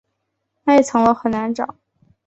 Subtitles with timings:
[0.63, 1.75] 那一层楼很难找